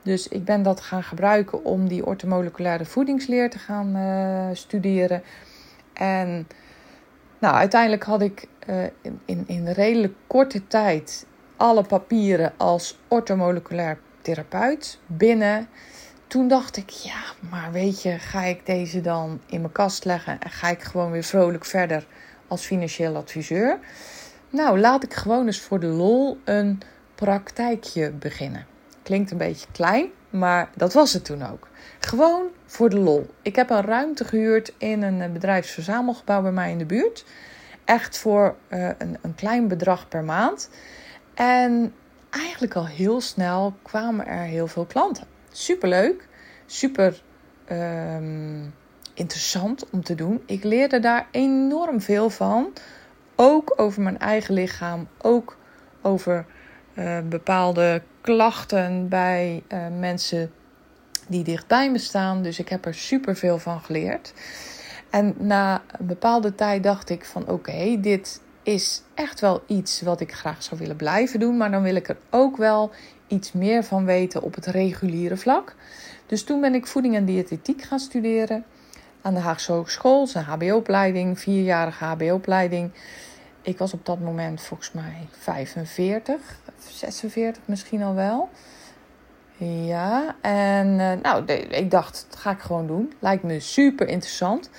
Dus 0.04 0.28
ik 0.28 0.46
ben 0.46 0.64
dat 0.64 0.82
gaan 0.82 1.04
gebruiken 1.04 1.66
om 1.66 1.88
die 1.88 2.06
ortomoleculaire 2.06 2.86
voedingsleer 2.86 3.50
te 3.50 3.60
gaan 3.60 3.96
uh, 3.96 4.56
studeren. 4.56 5.24
En 5.94 6.48
nou, 7.40 7.56
uiteindelijk 7.56 8.04
had 8.04 8.22
ik 8.22 8.48
in, 9.26 9.44
in 9.48 9.68
redelijk 9.68 10.14
korte 10.28 10.68
tijd 10.68 11.26
alle 11.60 11.84
papieren 11.84 12.54
als 12.58 12.98
ortomoleculair 13.08 14.00
therapeut 14.22 15.00
binnen. 15.06 15.68
Toen 16.28 16.48
dacht 16.48 16.78
ik, 16.78 16.90
ja, 16.90 17.22
maar 17.50 17.72
weet 17.72 18.02
je, 18.02 18.20
ga 18.20 18.44
ik 18.44 18.66
deze 18.66 19.02
dan 19.02 19.42
in 19.46 19.62
mijn 19.62 19.72
kast 19.72 20.06
leggen 20.06 20.40
en 20.40 20.50
ga 20.50 20.70
ik 20.70 20.84
gewoon 20.84 21.12
weer 21.12 21.24
vrolijk 21.24 21.66
verder 21.66 22.06
als 22.48 22.66
financieel 22.66 23.16
adviseur? 23.16 23.80
Nou, 24.50 24.80
laat 24.80 25.04
ik 25.04 25.14
gewoon 25.14 25.46
eens 25.46 25.60
voor 25.60 25.80
de 25.80 25.88
lol 25.88 26.38
een 26.44 26.82
praktijkje 27.16 28.12
beginnen. 28.12 28.66
Klinkt 29.04 29.32
een 29.32 29.38
beetje 29.38 29.68
klein, 29.72 30.10
maar 30.30 30.70
dat 30.76 30.94
was 30.94 31.14
het 31.14 31.26
toen 31.26 31.52
ook. 31.52 31.68
Gewoon 32.00 32.48
voor 32.66 32.90
de 32.90 33.00
lol. 33.00 33.30
Ik 33.42 33.56
heb 33.56 33.70
een 33.70 33.82
ruimte 33.82 34.26
gehuurd 34.26 34.74
in 34.78 35.02
een 35.02 35.34
bedrijfsverzamelgebouw 35.34 36.42
bij 36.42 36.52
mij 36.52 36.72
in 36.72 36.78
de 36.78 36.86
buurt. 36.86 37.26
Echt 37.86 38.18
voor 38.18 38.56
uh, 38.70 38.90
een, 38.98 39.18
een 39.22 39.36
klein 39.36 39.68
bedrag 39.68 40.08
per 40.08 40.24
maand. 40.24 40.70
En 41.40 41.94
eigenlijk 42.30 42.76
al 42.76 42.88
heel 42.88 43.22
snel 43.22 43.74
kwamen 43.82 44.28
er 44.28 44.44
heel 44.44 44.68
veel 44.68 44.86
klanten. 44.86 45.24
Superleuk, 45.52 46.28
super 46.66 47.22
um, 47.72 48.74
interessant 49.14 49.90
om 49.90 50.04
te 50.04 50.16
doen. 50.16 50.44
Ik 50.46 50.64
leerde 50.64 51.00
daar 51.00 51.28
enorm 51.32 52.02
veel 52.02 52.30
van. 52.30 52.74
Ook 53.36 53.74
over 53.76 54.02
mijn 54.02 54.20
eigen 54.20 54.54
lichaam, 54.54 55.08
ook 55.22 55.58
over 56.02 56.46
uh, 56.94 57.20
bepaalde 57.30 58.02
klachten 58.22 59.08
bij 59.10 59.64
uh, 59.68 59.86
mensen 60.00 60.52
die 61.28 61.44
dichtbij 61.44 61.92
me 61.92 61.98
staan. 61.98 62.42
Dus 62.42 62.60
ik 62.60 62.70
heb 62.70 62.86
er 62.86 62.94
super 62.94 63.36
veel 63.36 63.58
van 63.58 63.82
geleerd. 63.82 64.34
En 65.10 65.36
na 65.38 65.82
een 66.00 66.06
bepaalde 66.06 66.56
tijd 66.56 66.84
dacht 66.84 67.10
ik 67.10 67.26
van 67.26 67.48
oké, 67.48 68.00
dit 68.00 68.42
is 68.74 69.02
echt 69.14 69.40
wel 69.40 69.64
iets 69.68 70.02
wat 70.02 70.20
ik 70.20 70.34
graag 70.34 70.64
zou 70.64 70.80
willen 70.80 70.96
blijven 70.96 71.40
doen. 71.40 71.58
Maar 71.58 71.72
dan 71.72 71.82
wil 71.82 71.96
ik 71.96 72.10
er 72.10 72.18
ook 72.30 72.58
wel 72.58 72.92
iets 73.28 73.52
meer 73.52 73.84
van 73.84 74.06
weten 74.06 74.42
op 74.42 74.56
het 74.56 74.66
reguliere 74.66 75.38
vlak. 75.38 75.76
Dus 76.26 76.44
toen 76.44 76.62
ben 76.62 76.74
ik 76.74 76.88
voeding 76.88 77.16
en 77.16 77.26
diëtetiek 77.26 77.82
gaan 77.82 78.00
studeren 78.00 78.66
aan 79.22 79.34
de 79.34 79.40
Haagse 79.40 79.72
Hogeschool. 79.72 80.28
Zijn 80.28 80.46
HBO-opleiding, 80.46 81.40
vierjarige 81.40 82.04
HBO-opleiding. 82.04 82.92
Ik 83.62 83.78
was 83.78 83.94
op 83.94 84.06
dat 84.06 84.20
moment 84.20 84.62
volgens 84.62 84.92
mij 84.92 85.28
45, 85.32 86.60
46 86.90 87.62
misschien 87.66 88.04
al 88.04 88.14
wel. 88.14 88.50
Ja, 89.86 90.36
en 90.42 90.88
uh, 90.88 91.12
nou, 91.22 91.46
ik 91.54 91.92
dacht, 91.92 92.26
dat 92.30 92.40
ga 92.40 92.52
ik 92.52 92.60
gewoon 92.60 92.88
doen. 92.88 93.14
Lijkt 93.20 93.44
me 93.44 93.60
super 93.60 94.08
interessant. 94.08 94.70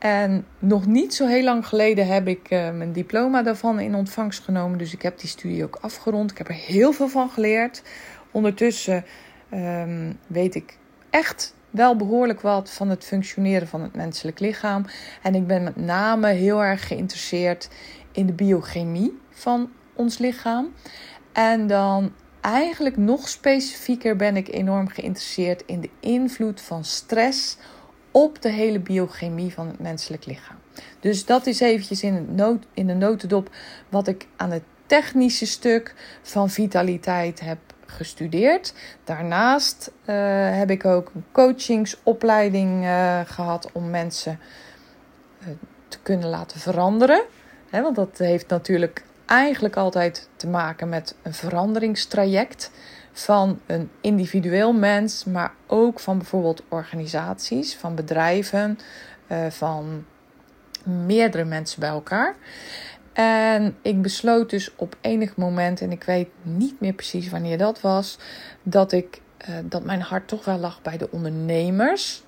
En 0.00 0.46
nog 0.58 0.86
niet 0.86 1.14
zo 1.14 1.26
heel 1.26 1.44
lang 1.44 1.66
geleden 1.66 2.06
heb 2.06 2.28
ik 2.28 2.50
uh, 2.50 2.70
mijn 2.70 2.92
diploma 2.92 3.42
daarvan 3.42 3.80
in 3.80 3.94
ontvangst 3.94 4.44
genomen. 4.44 4.78
Dus 4.78 4.92
ik 4.92 5.02
heb 5.02 5.18
die 5.18 5.28
studie 5.28 5.64
ook 5.64 5.78
afgerond. 5.80 6.30
Ik 6.30 6.38
heb 6.38 6.48
er 6.48 6.54
heel 6.54 6.92
veel 6.92 7.08
van 7.08 7.30
geleerd. 7.30 7.82
Ondertussen 8.30 9.04
um, 9.54 10.18
weet 10.26 10.54
ik 10.54 10.78
echt 11.10 11.54
wel 11.70 11.96
behoorlijk 11.96 12.40
wat 12.40 12.70
van 12.70 12.88
het 12.88 13.04
functioneren 13.04 13.68
van 13.68 13.82
het 13.82 13.94
menselijk 13.94 14.40
lichaam. 14.40 14.84
En 15.22 15.34
ik 15.34 15.46
ben 15.46 15.62
met 15.62 15.76
name 15.76 16.28
heel 16.28 16.62
erg 16.62 16.86
geïnteresseerd 16.86 17.68
in 18.12 18.26
de 18.26 18.32
biochemie 18.32 19.18
van 19.30 19.70
ons 19.94 20.18
lichaam. 20.18 20.72
En 21.32 21.66
dan 21.66 22.12
eigenlijk 22.40 22.96
nog 22.96 23.28
specifieker 23.28 24.16
ben 24.16 24.36
ik 24.36 24.48
enorm 24.48 24.88
geïnteresseerd 24.88 25.62
in 25.66 25.80
de 25.80 25.90
invloed 26.00 26.60
van 26.60 26.84
stress 26.84 27.56
op 28.10 28.42
de 28.42 28.48
hele 28.48 28.78
biochemie 28.78 29.52
van 29.52 29.66
het 29.66 29.78
menselijk 29.78 30.26
lichaam. 30.26 30.56
Dus 31.00 31.24
dat 31.24 31.46
is 31.46 31.60
eventjes 31.60 32.02
in, 32.02 32.40
in 32.74 32.86
de 32.86 32.94
notendop 32.94 33.50
wat 33.88 34.08
ik 34.08 34.26
aan 34.36 34.50
het 34.50 34.62
technische 34.86 35.46
stuk 35.46 35.94
van 36.22 36.50
vitaliteit 36.50 37.40
heb 37.40 37.58
gestudeerd. 37.86 38.74
Daarnaast 39.04 39.90
uh, 40.04 40.14
heb 40.58 40.70
ik 40.70 40.84
ook 40.84 41.10
een 41.14 41.24
coachingsopleiding 41.32 42.84
uh, 42.84 43.20
gehad 43.24 43.70
om 43.72 43.90
mensen 43.90 44.38
uh, 45.40 45.48
te 45.88 45.98
kunnen 46.02 46.28
laten 46.28 46.60
veranderen. 46.60 47.22
Want 47.70 47.96
dat 47.96 48.18
heeft 48.18 48.48
natuurlijk 48.48 49.04
eigenlijk 49.26 49.76
altijd 49.76 50.28
te 50.36 50.46
maken 50.46 50.88
met 50.88 51.14
een 51.22 51.34
veranderingstraject 51.34 52.70
van 53.12 53.60
een 53.66 53.90
individueel 54.00 54.72
mens, 54.72 55.24
maar 55.24 55.52
ook 55.66 56.00
van 56.00 56.18
bijvoorbeeld 56.18 56.62
organisaties, 56.68 57.76
van 57.76 57.94
bedrijven, 57.94 58.78
uh, 59.28 59.46
van 59.46 60.04
meerdere 60.82 61.44
mensen 61.44 61.80
bij 61.80 61.88
elkaar. 61.88 62.34
En 63.12 63.76
ik 63.82 64.02
besloot 64.02 64.50
dus 64.50 64.74
op 64.76 64.96
enig 65.00 65.36
moment, 65.36 65.80
en 65.80 65.92
ik 65.92 66.04
weet 66.04 66.28
niet 66.42 66.80
meer 66.80 66.92
precies 66.92 67.30
wanneer 67.30 67.58
dat 67.58 67.80
was, 67.80 68.18
dat 68.62 68.92
ik 68.92 69.20
uh, 69.48 69.56
dat 69.64 69.84
mijn 69.84 70.00
hart 70.00 70.28
toch 70.28 70.44
wel 70.44 70.58
lag 70.58 70.82
bij 70.82 70.96
de 70.96 71.10
ondernemers. 71.10 72.22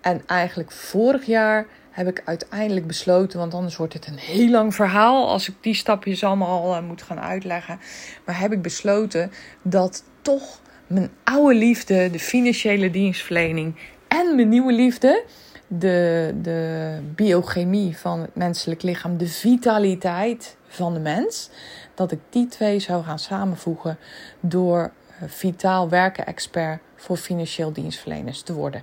En 0.00 0.22
eigenlijk 0.26 0.72
vorig 0.72 1.26
jaar 1.26 1.66
heb 1.96 2.08
ik 2.08 2.22
uiteindelijk 2.24 2.86
besloten, 2.86 3.38
want 3.38 3.54
anders 3.54 3.76
wordt 3.76 3.92
het 3.92 4.06
een 4.06 4.18
heel 4.18 4.50
lang 4.50 4.74
verhaal 4.74 5.28
als 5.28 5.48
ik 5.48 5.54
die 5.60 5.74
stapjes 5.74 6.24
allemaal 6.24 6.76
uh, 6.76 6.82
moet 6.82 7.02
gaan 7.02 7.20
uitleggen. 7.20 7.78
Maar 8.24 8.40
heb 8.40 8.52
ik 8.52 8.62
besloten 8.62 9.30
dat 9.62 10.04
toch 10.22 10.60
mijn 10.86 11.10
oude 11.24 11.54
liefde, 11.54 12.10
de 12.10 12.18
financiële 12.18 12.90
dienstverlening 12.90 13.76
en 14.08 14.34
mijn 14.34 14.48
nieuwe 14.48 14.72
liefde, 14.72 15.24
de, 15.66 16.34
de 16.42 16.98
biochemie 17.14 17.96
van 17.96 18.20
het 18.20 18.34
menselijk 18.34 18.82
lichaam, 18.82 19.16
de 19.16 19.28
vitaliteit 19.28 20.56
van 20.66 20.94
de 20.94 21.00
mens, 21.00 21.50
dat 21.94 22.12
ik 22.12 22.20
die 22.30 22.46
twee 22.46 22.78
zou 22.78 23.04
gaan 23.04 23.18
samenvoegen 23.18 23.98
door 24.40 24.92
uh, 25.22 25.28
vitaal 25.28 25.88
werken 25.88 26.26
expert 26.26 26.80
voor 26.96 27.16
financieel 27.16 27.72
dienstverleners 27.72 28.42
te 28.42 28.52
worden. 28.54 28.82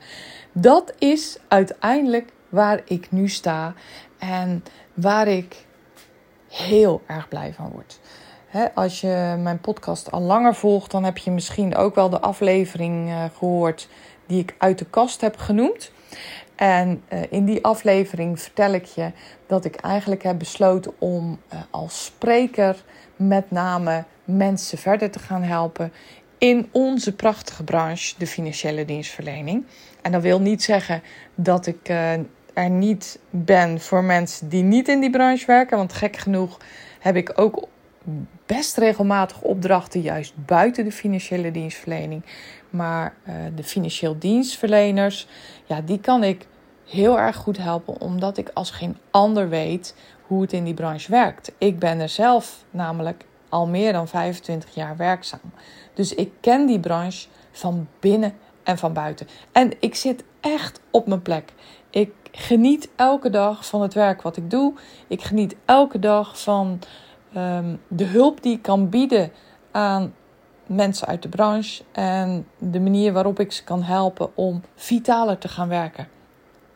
Dat 0.52 0.94
is 0.98 1.38
uiteindelijk 1.48 2.33
waar 2.54 2.82
ik 2.86 3.12
nu 3.12 3.30
sta 3.30 3.74
en 4.18 4.64
waar 4.94 5.28
ik 5.28 5.66
heel 6.50 7.02
erg 7.08 7.28
blij 7.28 7.54
van 7.54 7.70
word. 7.72 8.00
als 8.74 9.02
je 9.02 9.36
mijn 9.40 9.60
podcast 9.60 10.12
al 10.12 10.22
langer 10.22 10.56
volgt, 10.56 10.92
dan 10.92 11.04
heb 11.04 11.18
je 11.18 11.32
misschien 11.32 11.76
ook 11.76 11.96
wel 11.96 12.10
de 12.10 12.20
aflevering 12.20 13.10
uh, 13.10 13.24
gehoord 13.38 13.90
die 14.26 14.40
ik 14.40 14.56
uit 14.58 14.78
de 14.78 14.86
kast 14.86 15.22
heb 15.22 15.38
genoemd. 15.38 15.92
En 16.56 17.04
uh, 17.14 17.20
in 17.30 17.46
die 17.46 17.64
aflevering 17.64 18.40
vertel 18.40 18.74
ik 18.74 18.86
je 18.86 19.12
dat 19.48 19.66
ik 19.66 19.76
eigenlijk 19.76 20.24
heb 20.24 20.40
besloten 20.40 20.94
om 21.00 21.40
uh, 21.54 21.60
als 21.70 22.06
spreker 22.06 22.84
met 23.16 23.52
name 23.52 24.04
mensen 24.24 24.78
verder 24.78 25.12
te 25.12 25.20
gaan 25.20 25.44
helpen 25.44 25.94
in 26.38 26.70
onze 26.72 27.16
prachtige 27.16 27.64
branche, 27.64 28.16
de 28.18 28.28
financiële 28.28 28.86
dienstverlening. 28.86 29.66
En 30.02 30.12
dat 30.12 30.22
wil 30.22 30.40
niet 30.40 30.64
zeggen 30.64 31.04
dat 31.36 31.66
ik 31.66 31.90
er 32.54 32.70
niet 32.70 33.20
ben 33.30 33.80
voor 33.80 34.04
mensen 34.04 34.50
die 34.50 34.64
niet 34.64 34.88
in 34.88 35.00
die 35.00 35.10
branche 35.10 35.46
werken. 35.46 35.78
Want 35.78 35.94
gek 35.94 36.18
genoeg 36.18 36.58
heb 37.00 37.16
ik 37.16 37.32
ook 37.36 37.68
best 38.46 38.78
regelmatig 38.78 39.42
opdrachten 39.42 40.02
juist 40.02 40.34
buiten 40.46 40.84
de 40.84 40.92
financiële 40.92 41.52
dienstverlening. 41.52 42.24
Maar 42.70 43.14
uh, 43.28 43.36
de 43.56 43.64
financieel 43.64 44.20
dienstverleners, 44.20 45.28
ja, 45.66 45.82
die 45.82 46.00
kan 46.00 46.24
ik 46.24 46.48
heel 46.86 47.20
erg 47.20 47.36
goed 47.36 47.58
helpen, 47.58 48.02
omdat 48.02 48.38
ik 48.38 48.50
als 48.54 48.72
geen 48.72 48.98
ander 49.12 49.50
weet 49.50 49.96
hoe 50.28 50.42
het 50.42 50.54
in 50.54 50.64
die 50.64 50.74
branche 50.74 51.12
werkt. 51.12 51.52
Ik 51.58 51.80
ben 51.80 52.00
er 52.00 52.10
zelf 52.10 52.64
namelijk 52.70 53.26
al 53.50 53.68
meer 53.68 53.94
dan 53.94 54.08
25 54.08 54.76
jaar 54.76 54.98
werkzaam. 54.98 55.52
Dus 55.94 56.16
ik 56.16 56.32
ken 56.40 56.66
die 56.66 56.80
branche 56.80 57.28
van 57.52 57.88
binnen 58.00 58.34
en 58.64 58.78
van 58.78 58.94
buiten. 58.94 59.28
En 59.52 59.72
ik 59.80 59.96
zit 59.96 60.24
echt 60.40 60.80
op 60.92 61.08
mijn 61.08 61.22
plek. 61.22 61.54
Ik 61.94 62.14
geniet 62.32 62.90
elke 62.96 63.30
dag 63.30 63.66
van 63.66 63.82
het 63.82 63.94
werk 63.94 64.22
wat 64.22 64.38
ik 64.38 64.50
doe. 64.50 64.74
Ik 65.08 65.22
geniet 65.22 65.56
elke 65.66 66.00
dag 66.00 66.42
van 66.42 66.80
um, 67.38 67.82
de 67.88 68.04
hulp 68.04 68.42
die 68.42 68.56
ik 68.56 68.62
kan 68.62 68.90
bieden 68.90 69.32
aan 69.72 70.14
mensen 70.66 71.08
uit 71.08 71.22
de 71.22 71.30
branche. 71.30 71.84
En 71.92 72.48
de 72.58 72.80
manier 72.80 73.14
waarop 73.14 73.40
ik 73.40 73.52
ze 73.52 73.64
kan 73.64 73.84
helpen 73.84 74.36
om 74.36 74.62
vitaler 74.76 75.38
te 75.38 75.48
gaan 75.48 75.68
werken. 75.68 76.08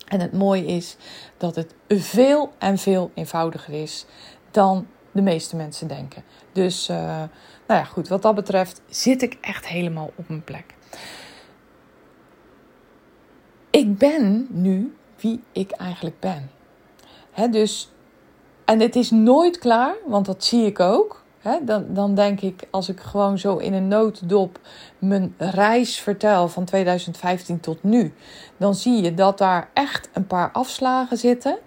En 0.07 0.19
het 0.19 0.33
mooie 0.33 0.65
is 0.65 0.97
dat 1.37 1.55
het 1.55 1.75
veel 1.87 2.51
en 2.57 2.77
veel 2.77 3.11
eenvoudiger 3.13 3.73
is 3.73 4.05
dan 4.51 4.87
de 5.11 5.21
meeste 5.21 5.55
mensen 5.55 5.87
denken. 5.87 6.23
Dus, 6.51 6.89
uh, 6.89 6.97
nou 7.67 7.79
ja, 7.79 7.83
goed, 7.83 8.07
wat 8.07 8.21
dat 8.21 8.35
betreft 8.35 8.81
zit 8.89 9.21
ik 9.21 9.37
echt 9.41 9.67
helemaal 9.67 10.11
op 10.15 10.27
mijn 10.27 10.43
plek. 10.43 10.75
Ik 13.69 13.97
ben 13.97 14.47
nu 14.49 14.95
wie 15.19 15.43
ik 15.51 15.71
eigenlijk 15.71 16.19
ben. 16.19 16.51
Dus, 17.51 17.89
en 18.65 18.79
het 18.79 18.95
is 18.95 19.11
nooit 19.11 19.57
klaar, 19.57 19.95
want 20.05 20.25
dat 20.25 20.43
zie 20.43 20.65
ik 20.65 20.79
ook. 20.79 21.25
Dan, 21.61 21.85
dan 21.89 22.15
denk 22.15 22.41
ik, 22.41 22.67
als 22.69 22.89
ik 22.89 22.99
gewoon 22.99 23.37
zo 23.37 23.57
in 23.57 23.73
een 23.73 23.87
notendop 23.87 24.59
mijn 24.99 25.35
reis 25.37 25.99
vertel 25.99 26.47
van 26.47 26.65
2015 26.65 27.59
tot 27.59 27.83
nu, 27.83 28.13
dan 28.57 28.75
zie 28.75 29.01
je 29.01 29.13
dat 29.13 29.37
daar 29.37 29.69
echt 29.73 30.09
een 30.13 30.27
paar 30.27 30.51
afslagen 30.51 31.17
zitten. 31.17 31.57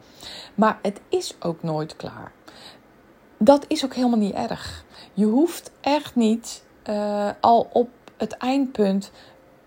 Maar 0.54 0.78
het 0.82 1.00
is 1.08 1.36
ook 1.40 1.62
nooit 1.62 1.96
klaar. 1.96 2.32
Dat 3.38 3.64
is 3.68 3.84
ook 3.84 3.94
helemaal 3.94 4.18
niet 4.18 4.34
erg. 4.34 4.84
Je 5.14 5.24
hoeft 5.24 5.70
echt 5.80 6.14
niet 6.14 6.62
uh, 6.88 7.30
al 7.40 7.68
op 7.72 7.88
het 8.16 8.32
eindpunt 8.32 9.10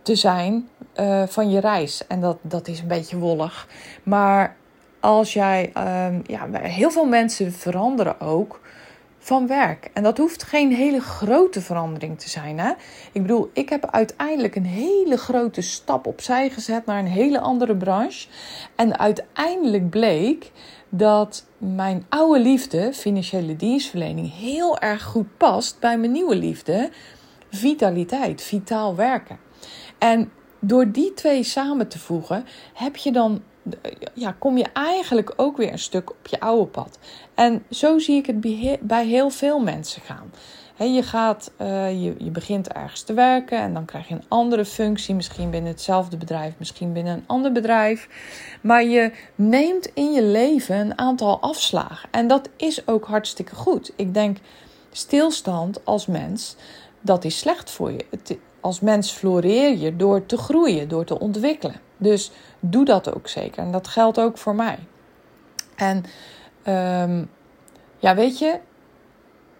te 0.01 0.15
zijn 0.15 0.69
uh, 0.99 1.23
van 1.27 1.49
je 1.49 1.59
reis. 1.59 2.07
En 2.07 2.21
dat, 2.21 2.37
dat 2.41 2.67
is 2.67 2.79
een 2.79 2.87
beetje 2.87 3.17
wollig. 3.17 3.67
Maar 4.03 4.55
als 4.99 5.33
jij, 5.33 5.71
um, 6.07 6.21
ja, 6.25 6.47
heel 6.51 6.91
veel 6.91 7.05
mensen 7.05 7.53
veranderen 7.53 8.19
ook 8.21 8.61
van 9.23 9.47
werk. 9.47 9.89
En 9.93 10.03
dat 10.03 10.17
hoeft 10.17 10.43
geen 10.43 10.73
hele 10.73 11.01
grote 11.01 11.61
verandering 11.61 12.19
te 12.19 12.29
zijn. 12.29 12.59
Hè? 12.59 12.71
Ik 13.11 13.21
bedoel, 13.21 13.49
ik 13.53 13.69
heb 13.69 13.91
uiteindelijk 13.91 14.55
een 14.55 14.65
hele 14.65 15.17
grote 15.17 15.61
stap 15.61 16.07
opzij 16.07 16.49
gezet 16.49 16.85
naar 16.85 16.99
een 16.99 17.05
hele 17.05 17.39
andere 17.39 17.75
branche. 17.75 18.27
En 18.75 18.99
uiteindelijk 18.99 19.89
bleek 19.89 20.51
dat 20.89 21.45
mijn 21.57 22.05
oude 22.09 22.39
liefde, 22.39 22.93
financiële 22.93 23.55
dienstverlening, 23.55 24.33
heel 24.33 24.79
erg 24.79 25.03
goed 25.03 25.37
past 25.37 25.79
bij 25.79 25.97
mijn 25.97 26.11
nieuwe 26.11 26.35
liefde, 26.35 26.89
vitaliteit, 27.49 28.41
vitaal 28.41 28.95
werken. 28.95 29.37
En 29.97 30.31
door 30.65 30.91
die 30.91 31.13
twee 31.13 31.43
samen 31.43 31.87
te 31.87 31.99
voegen, 31.99 32.45
heb 32.73 32.95
je 32.95 33.11
dan, 33.11 33.41
ja, 34.13 34.35
kom 34.39 34.57
je 34.57 34.65
eigenlijk 34.73 35.33
ook 35.35 35.57
weer 35.57 35.71
een 35.71 35.79
stuk 35.79 36.09
op 36.09 36.27
je 36.27 36.39
oude 36.39 36.65
pad. 36.65 36.99
En 37.33 37.63
zo 37.69 37.99
zie 37.99 38.17
ik 38.17 38.25
het 38.25 38.39
bij 38.87 39.05
heel 39.05 39.29
veel 39.29 39.59
mensen 39.59 40.01
gaan. 40.01 40.31
je, 40.93 41.03
gaat, 41.03 41.51
uh, 41.61 42.03
je, 42.03 42.15
je 42.17 42.29
begint 42.31 42.67
ergens 42.67 43.01
te 43.01 43.13
werken 43.13 43.57
en 43.57 43.73
dan 43.73 43.85
krijg 43.85 44.07
je 44.07 44.13
een 44.13 44.25
andere 44.27 44.65
functie, 44.65 45.15
misschien 45.15 45.49
binnen 45.49 45.71
hetzelfde 45.71 46.17
bedrijf, 46.17 46.53
misschien 46.57 46.93
binnen 46.93 47.13
een 47.13 47.23
ander 47.27 47.51
bedrijf. 47.51 48.07
Maar 48.61 48.83
je 48.83 49.11
neemt 49.35 49.91
in 49.93 50.11
je 50.11 50.23
leven 50.23 50.75
een 50.75 50.97
aantal 50.97 51.39
afslagen. 51.39 52.09
En 52.11 52.27
dat 52.27 52.49
is 52.57 52.87
ook 52.87 53.05
hartstikke 53.05 53.55
goed. 53.55 53.91
Ik 53.95 54.13
denk, 54.13 54.37
stilstand 54.91 55.85
als 55.85 56.05
mens, 56.05 56.55
dat 57.01 57.23
is 57.23 57.39
slecht 57.39 57.69
voor 57.69 57.91
je. 57.91 58.05
Het, 58.09 58.37
als 58.63 58.79
mens 58.79 59.11
floreer 59.11 59.77
je 59.77 59.95
door 59.95 60.25
te 60.25 60.37
groeien, 60.37 60.87
door 60.89 61.05
te 61.05 61.19
ontwikkelen. 61.19 61.75
Dus 61.97 62.31
doe 62.59 62.85
dat 62.85 63.15
ook 63.15 63.27
zeker. 63.27 63.63
En 63.63 63.71
dat 63.71 63.87
geldt 63.87 64.19
ook 64.19 64.37
voor 64.37 64.55
mij. 64.55 64.79
En 65.75 66.03
um, 67.07 67.29
ja, 67.97 68.15
weet 68.15 68.39
je, 68.39 68.59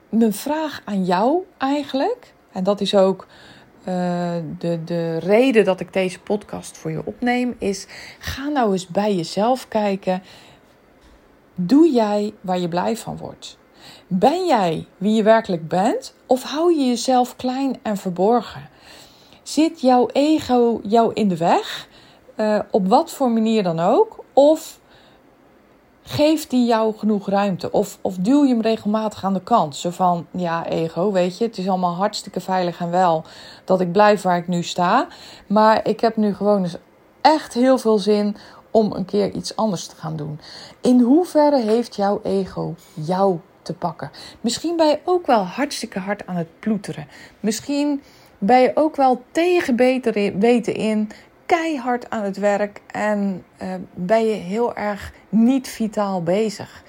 mijn 0.10 0.34
vraag 0.34 0.82
aan 0.86 1.06
jou 1.06 1.44
eigenlijk, 1.58 2.34
en 2.52 2.64
dat 2.64 2.82
is 2.82 2.96
ook 2.96 3.28
uh, 3.80 3.86
de, 4.58 4.84
de 4.84 5.18
reden 5.18 5.66
dat 5.66 5.80
ik 5.80 5.94
deze 5.94 6.20
podcast 6.20 6.78
voor 6.78 6.92
je 6.92 7.06
opneem, 7.06 7.56
is: 7.58 7.88
ga 8.20 8.48
nou 8.48 8.72
eens 8.72 8.88
bij 8.88 9.16
jezelf 9.16 9.68
kijken. 9.68 10.24
Doe 11.56 11.92
jij 11.92 12.34
waar 12.42 12.60
je 12.60 12.68
blij 12.68 12.98
van 12.98 13.18
wordt? 13.18 13.58
Ben 14.08 14.46
jij 14.46 14.88
wie 14.98 15.14
je 15.14 15.24
werkelijk 15.24 15.68
bent? 15.68 16.16
Of 16.26 16.44
hou 16.44 16.74
je 16.74 16.86
jezelf 16.86 17.36
klein 17.36 17.80
en 17.82 17.98
verborgen? 17.98 18.70
Zit 19.44 19.82
jouw 19.82 20.08
ego 20.12 20.80
jou 20.84 21.14
in 21.14 21.28
de 21.28 21.38
weg? 21.38 21.88
Uh, 22.38 22.60
op 22.72 22.88
wat 22.88 23.12
voor 23.12 23.32
manier 23.32 23.64
dan 23.64 23.80
ook? 23.80 24.24
Of 24.34 24.80
geeft 26.04 26.50
die 26.50 26.66
jou 26.66 26.98
genoeg 26.98 27.30
ruimte? 27.30 27.72
Of, 27.72 27.98
of 28.02 28.16
duw 28.16 28.44
je 28.44 28.50
hem 28.50 28.62
regelmatig 28.62 29.24
aan 29.24 29.34
de 29.34 29.44
kant? 29.44 29.76
Zo 29.76 29.90
van, 29.90 30.28
ja, 30.32 30.66
ego, 30.66 31.12
weet 31.12 31.38
je, 31.38 31.46
het 31.46 31.58
is 31.58 31.70
allemaal 31.70 31.96
hartstikke 31.96 32.40
veilig 32.40 32.80
en 32.80 32.92
wel 32.92 33.24
dat 33.66 33.82
ik 33.82 33.92
blijf 33.92 34.22
waar 34.22 34.38
ik 34.38 34.48
nu 34.48 34.64
sta. 34.64 35.08
Maar 35.48 35.88
ik 35.88 36.00
heb 36.00 36.18
nu 36.18 36.34
gewoon 36.34 36.64
eens 36.64 36.78
echt 37.22 37.54
heel 37.54 37.78
veel 37.78 37.98
zin 37.98 38.36
om 38.72 38.92
een 38.92 39.06
keer 39.06 39.32
iets 39.32 39.56
anders 39.56 39.88
te 39.88 39.96
gaan 39.96 40.16
doen. 40.16 40.40
In 40.82 41.00
hoeverre 41.00 41.62
heeft 41.62 41.96
jouw 41.96 42.20
ego 42.24 42.76
jou 42.94 43.40
te 43.62 43.74
pakken? 43.74 44.12
Misschien 44.42 44.76
ben 44.76 44.88
je 44.88 45.00
ook 45.04 45.28
wel 45.28 45.44
hartstikke 45.44 46.00
hard 46.00 46.28
aan 46.28 46.36
het 46.36 46.60
ploeteren. 46.60 47.08
Misschien 47.40 48.02
ben 48.46 48.62
je 48.62 48.72
ook 48.74 48.96
wel 48.96 49.24
tegen 49.32 49.76
beter 49.76 50.38
weten 50.40 50.76
in 50.76 51.10
keihard 51.46 52.10
aan 52.10 52.24
het 52.24 52.38
werk 52.38 52.82
en 52.88 53.44
uh, 53.62 53.74
ben 53.94 54.26
je 54.26 54.34
heel 54.34 54.76
erg 54.76 55.14
niet 55.30 55.68
vitaal 55.68 56.24
bezig. 56.24 56.84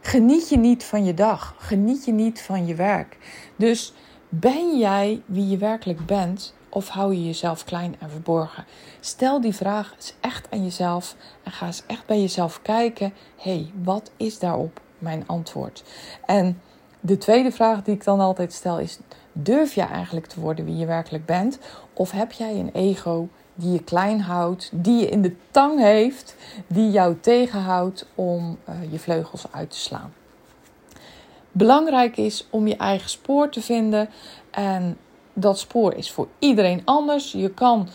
Geniet 0.00 0.48
je 0.48 0.58
niet 0.58 0.84
van 0.84 1.04
je 1.04 1.14
dag, 1.14 1.54
geniet 1.58 2.04
je 2.04 2.12
niet 2.12 2.42
van 2.42 2.66
je 2.66 2.74
werk. 2.74 3.16
Dus 3.56 3.92
ben 4.28 4.78
jij 4.78 5.22
wie 5.26 5.48
je 5.48 5.56
werkelijk 5.56 6.06
bent 6.06 6.54
of 6.68 6.88
hou 6.88 7.14
je 7.14 7.24
jezelf 7.24 7.64
klein 7.64 7.96
en 7.98 8.10
verborgen? 8.10 8.64
Stel 9.00 9.40
die 9.40 9.54
vraag 9.54 9.92
eens 9.94 10.14
echt 10.20 10.50
aan 10.50 10.64
jezelf 10.64 11.16
en 11.42 11.52
ga 11.52 11.66
eens 11.66 11.82
echt 11.86 12.06
bij 12.06 12.20
jezelf 12.20 12.62
kijken. 12.62 13.12
hey, 13.36 13.70
wat 13.82 14.10
is 14.16 14.38
daarop 14.38 14.80
mijn 14.98 15.22
antwoord? 15.26 15.84
En 16.26 16.60
de 17.06 17.18
tweede 17.18 17.52
vraag 17.52 17.82
die 17.82 17.94
ik 17.94 18.04
dan 18.04 18.20
altijd 18.20 18.52
stel 18.52 18.78
is: 18.78 18.98
durf 19.32 19.74
je 19.74 19.82
eigenlijk 19.82 20.26
te 20.26 20.40
worden 20.40 20.64
wie 20.64 20.76
je 20.76 20.86
werkelijk 20.86 21.26
bent? 21.26 21.58
Of 21.92 22.10
heb 22.10 22.32
jij 22.32 22.54
een 22.54 22.70
ego 22.72 23.28
die 23.54 23.72
je 23.72 23.82
klein 23.82 24.20
houdt, 24.20 24.70
die 24.72 25.00
je 25.00 25.08
in 25.08 25.22
de 25.22 25.36
tang 25.50 25.80
heeft, 25.80 26.36
die 26.66 26.90
jou 26.90 27.16
tegenhoudt 27.20 28.06
om 28.14 28.58
uh, 28.68 28.92
je 28.92 28.98
vleugels 28.98 29.44
uit 29.50 29.70
te 29.70 29.78
slaan? 29.78 30.12
Belangrijk 31.52 32.16
is 32.16 32.46
om 32.50 32.66
je 32.66 32.76
eigen 32.76 33.10
spoor 33.10 33.48
te 33.48 33.62
vinden 33.62 34.08
en 34.50 34.98
dat 35.32 35.58
spoor 35.58 35.94
is 35.94 36.10
voor 36.10 36.28
iedereen 36.38 36.82
anders. 36.84 37.32
Je 37.32 37.50
kan, 37.50 37.88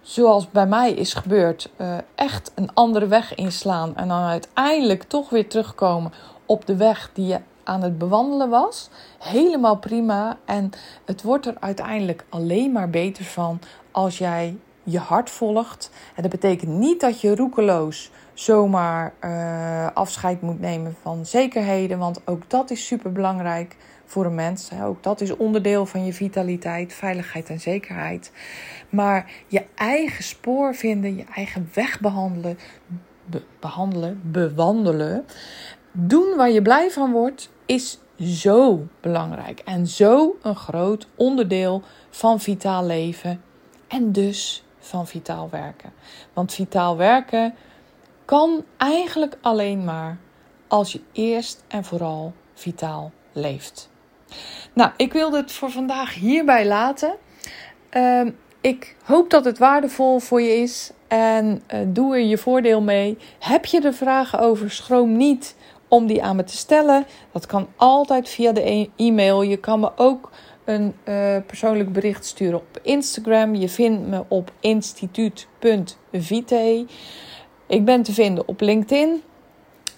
zoals 0.00 0.50
bij 0.50 0.66
mij 0.66 0.92
is 0.92 1.14
gebeurd, 1.14 1.70
uh, 1.76 1.96
echt 2.14 2.52
een 2.54 2.74
andere 2.74 3.06
weg 3.06 3.34
inslaan 3.34 3.96
en 3.96 4.08
dan 4.08 4.22
uiteindelijk 4.22 5.02
toch 5.02 5.30
weer 5.30 5.48
terugkomen 5.48 6.12
op 6.46 6.66
de 6.66 6.76
weg 6.76 7.10
die 7.12 7.26
je 7.26 7.38
aan 7.68 7.82
het 7.82 7.98
bewandelen 7.98 8.48
was. 8.48 8.90
Helemaal 9.18 9.76
prima. 9.76 10.38
En 10.44 10.70
het 11.04 11.22
wordt 11.22 11.46
er 11.46 11.56
uiteindelijk 11.60 12.24
alleen 12.28 12.72
maar 12.72 12.90
beter 12.90 13.24
van 13.24 13.60
als 13.90 14.18
jij 14.18 14.56
je 14.82 14.98
hart 14.98 15.30
volgt. 15.30 15.90
En 16.14 16.22
dat 16.22 16.30
betekent 16.30 16.70
niet 16.70 17.00
dat 17.00 17.20
je 17.20 17.34
roekeloos 17.34 18.10
zomaar 18.34 19.14
uh, 19.24 19.86
afscheid 19.94 20.40
moet 20.40 20.60
nemen 20.60 20.96
van 21.02 21.26
zekerheden. 21.26 21.98
Want 21.98 22.20
ook 22.24 22.50
dat 22.50 22.70
is 22.70 22.86
super 22.86 23.12
belangrijk 23.12 23.76
voor 24.04 24.24
een 24.24 24.34
mens. 24.34 24.70
Ook 24.82 25.02
dat 25.02 25.20
is 25.20 25.36
onderdeel 25.36 25.86
van 25.86 26.04
je 26.04 26.12
vitaliteit, 26.12 26.92
veiligheid 26.92 27.48
en 27.48 27.60
zekerheid. 27.60 28.32
Maar 28.88 29.30
je 29.46 29.64
eigen 29.74 30.24
spoor 30.24 30.74
vinden, 30.74 31.16
je 31.16 31.24
eigen 31.34 31.70
weg 31.74 32.00
behandelen, 32.00 32.58
behandelen 33.60 34.20
bewandelen. 34.24 35.24
Doen 35.92 36.36
waar 36.36 36.50
je 36.50 36.62
blij 36.62 36.90
van 36.90 37.12
wordt 37.12 37.50
is 37.68 37.98
zo 38.20 38.86
belangrijk 39.00 39.60
en 39.64 39.86
zo 39.86 40.36
een 40.42 40.56
groot 40.56 41.06
onderdeel 41.14 41.82
van 42.10 42.40
vitaal 42.40 42.84
leven 42.86 43.42
en 43.88 44.12
dus 44.12 44.64
van 44.78 45.06
vitaal 45.06 45.48
werken. 45.50 45.92
Want 46.32 46.54
vitaal 46.54 46.96
werken 46.96 47.54
kan 48.24 48.64
eigenlijk 48.76 49.38
alleen 49.40 49.84
maar 49.84 50.18
als 50.68 50.92
je 50.92 51.00
eerst 51.12 51.64
en 51.68 51.84
vooral 51.84 52.32
vitaal 52.54 53.12
leeft. 53.32 53.90
Nou, 54.72 54.90
ik 54.96 55.12
wilde 55.12 55.36
het 55.36 55.52
voor 55.52 55.70
vandaag 55.70 56.14
hierbij 56.14 56.66
laten. 56.66 57.14
Uh, 57.92 58.26
ik 58.60 58.96
hoop 59.04 59.30
dat 59.30 59.44
het 59.44 59.58
waardevol 59.58 60.18
voor 60.18 60.40
je 60.42 60.56
is 60.56 60.92
en 61.08 61.62
uh, 61.74 61.80
doe 61.86 62.14
er 62.14 62.22
je 62.22 62.38
voordeel 62.38 62.80
mee. 62.80 63.18
Heb 63.38 63.64
je 63.64 63.80
er 63.80 63.94
vragen 63.94 64.38
over? 64.38 64.70
Schroom 64.70 65.16
niet 65.16 65.56
om 65.88 66.06
die 66.06 66.22
aan 66.22 66.36
me 66.36 66.44
te 66.44 66.56
stellen. 66.56 67.06
Dat 67.32 67.46
kan 67.46 67.68
altijd 67.76 68.28
via 68.28 68.52
de 68.52 68.70
e- 68.70 68.88
e-mail. 68.96 69.42
Je 69.42 69.56
kan 69.56 69.80
me 69.80 69.90
ook 69.96 70.30
een 70.64 70.94
uh, 71.04 71.36
persoonlijk 71.46 71.92
bericht 71.92 72.24
sturen 72.24 72.58
op 72.58 72.80
Instagram. 72.82 73.54
Je 73.54 73.68
vindt 73.68 74.08
me 74.08 74.24
op 74.28 74.52
instituut.vite. 74.60 76.86
Ik 77.66 77.84
ben 77.84 78.02
te 78.02 78.12
vinden 78.12 78.48
op 78.48 78.60
LinkedIn. 78.60 79.22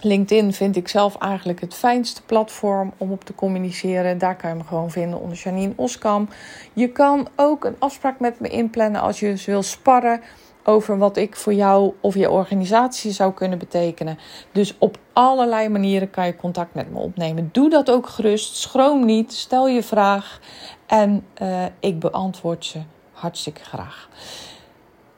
LinkedIn 0.01 0.53
vind 0.53 0.77
ik 0.77 0.89
zelf 0.89 1.17
eigenlijk 1.17 1.61
het 1.61 1.75
fijnste 1.75 2.23
platform 2.23 2.93
om 2.97 3.13
op 3.13 3.25
te 3.25 3.35
communiceren. 3.35 4.19
Daar 4.19 4.37
kan 4.37 4.51
je 4.51 4.57
me 4.57 4.65
gewoon 4.65 4.91
vinden 4.91 5.21
onder 5.21 5.37
Janine 5.37 5.73
Oskam. 5.77 6.29
Je 6.73 6.89
kan 6.89 7.29
ook 7.37 7.65
een 7.65 7.77
afspraak 7.79 8.21
met 8.21 8.41
me 8.41 8.49
inplannen 8.49 9.01
als 9.01 9.21
je 9.21 9.43
wil 9.47 9.63
sparren 9.63 10.21
over 10.65 10.99
wat 10.99 11.17
ik 11.17 11.37
voor 11.37 11.55
jou 11.55 11.93
of 12.01 12.15
je 12.15 12.31
organisatie 12.31 13.11
zou 13.13 13.33
kunnen 13.33 13.59
betekenen. 13.59 14.19
Dus 14.53 14.75
op 14.79 14.99
allerlei 15.13 15.69
manieren 15.69 16.11
kan 16.11 16.27
je 16.27 16.37
contact 16.37 16.75
met 16.75 16.91
me 16.91 16.99
opnemen. 16.99 17.49
Doe 17.53 17.71
dat 17.71 17.91
ook 17.91 18.09
gerust. 18.09 18.57
Schroom 18.57 19.05
niet. 19.05 19.33
Stel 19.33 19.69
je 19.69 19.83
vraag. 19.83 20.41
En 20.87 21.27
uh, 21.43 21.65
ik 21.81 21.99
beantwoord 22.01 22.65
ze 22.65 22.79
hartstikke 23.13 23.65
graag. 23.65 24.09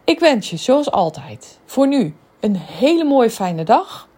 Ik 0.04 0.20
wens 0.20 0.50
je, 0.50 0.56
zoals 0.56 0.90
altijd, 0.90 1.58
voor 1.64 1.86
nu 1.86 2.14
een 2.40 2.56
hele 2.56 3.04
mooie 3.04 3.30
fijne 3.30 3.64
dag. 3.64 4.08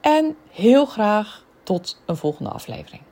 En 0.00 0.36
heel 0.50 0.86
graag 0.86 1.44
tot 1.62 2.02
een 2.06 2.16
volgende 2.16 2.50
aflevering. 2.50 3.02